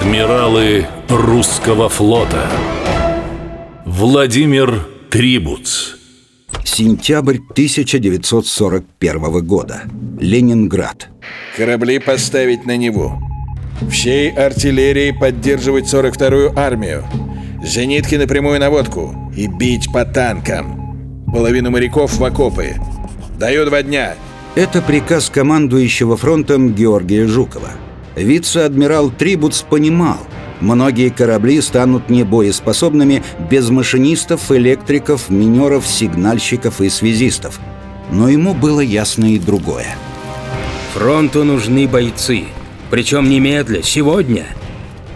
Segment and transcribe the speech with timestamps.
[0.00, 2.48] Адмиралы русского флота
[3.84, 5.96] Владимир Трибуц
[6.64, 9.82] Сентябрь 1941 года.
[10.18, 11.10] Ленинград.
[11.54, 13.12] Корабли поставить на Неву.
[13.90, 17.04] Всей артиллерии поддерживать 42-ю армию.
[17.62, 19.14] Зенитки на прямую наводку.
[19.36, 21.26] И бить по танкам.
[21.30, 22.74] Половину моряков в окопы.
[23.38, 24.14] Даю два дня.
[24.54, 27.72] Это приказ командующего фронтом Георгия Жукова.
[28.16, 30.18] Вице-адмирал Трибуц понимал,
[30.60, 37.60] многие корабли станут небоеспособными без машинистов, электриков, минеров, сигнальщиков и связистов.
[38.10, 39.86] Но ему было ясно и другое.
[40.94, 42.46] Фронту нужны бойцы.
[42.90, 44.46] Причем немедля, сегодня.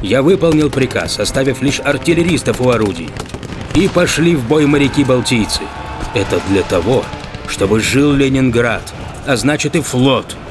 [0.00, 3.10] Я выполнил приказ, оставив лишь артиллеристов у орудий.
[3.74, 5.62] И пошли в бой моряки-балтийцы.
[6.14, 7.04] Это для того,
[7.46, 8.94] чтобы жил Ленинград,
[9.26, 10.36] а значит и флот–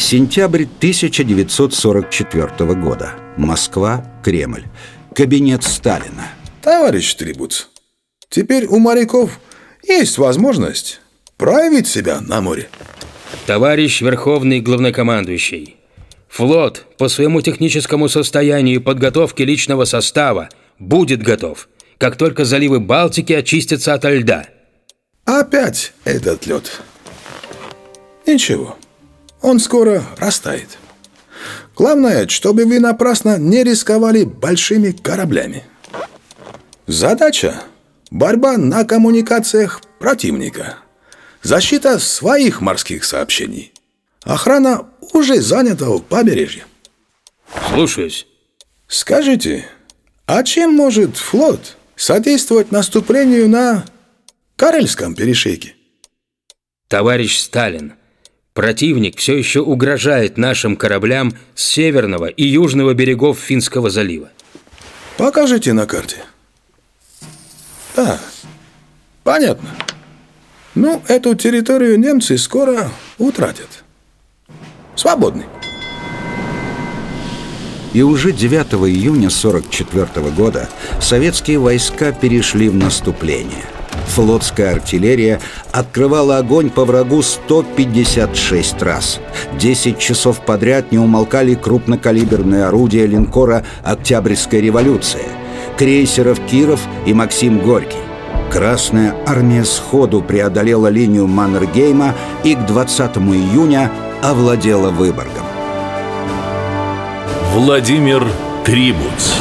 [0.00, 3.12] Сентябрь 1944 года.
[3.36, 4.64] Москва, Кремль.
[5.14, 6.32] Кабинет Сталина.
[6.62, 7.66] Товарищ Трибуц,
[8.30, 9.38] теперь у моряков
[9.86, 11.02] есть возможность
[11.36, 12.70] проявить себя на море.
[13.46, 15.76] Товарищ Верховный Главнокомандующий,
[16.28, 20.48] флот по своему техническому состоянию и подготовке личного состава
[20.78, 24.46] будет готов, как только заливы Балтики очистятся от льда.
[25.26, 26.80] Опять этот лед.
[28.26, 28.78] Ничего.
[29.42, 30.78] Он скоро растает.
[31.74, 35.64] Главное, чтобы вы напрасно не рисковали большими кораблями.
[36.86, 37.62] Задача–
[38.10, 40.78] борьба на коммуникациях противника.
[41.42, 43.72] Защита своих морских сообщений.
[44.24, 46.66] Охрана уже занята у побережья.
[47.70, 48.26] Слушаюсь.
[48.88, 49.66] Скажите,
[50.26, 53.86] а чем может флот содействовать наступлению на
[54.56, 55.74] Карельском перешейке?
[56.88, 57.94] Товарищ Сталин,
[58.54, 64.30] Противник все еще угрожает нашим кораблям с северного и южного берегов Финского залива.
[65.16, 66.16] Покажите на карте.
[67.94, 68.18] Да,
[69.22, 69.68] понятно.
[70.74, 73.84] Ну, эту территорию немцы скоро утратят.
[74.96, 75.44] Свободны.
[77.92, 80.68] И уже 9 июня 1944 года
[81.00, 83.64] советские войска перешли в наступление–
[84.08, 85.40] Флотская артиллерия
[85.72, 89.20] открывала огонь по врагу 156 раз.
[89.58, 95.24] 10 часов подряд не умолкали крупнокалиберные орудия линкора «Октябрьская революция»,
[95.78, 97.98] крейсеров «Киров» и «Максим Горький».
[98.50, 105.44] Красная армия сходу преодолела линию Маннергейма и к 20 июня овладела Выборгом.
[107.54, 108.26] Владимир
[108.64, 109.34] Трибуц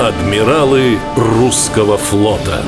[0.00, 2.62] Адмиралы русского флота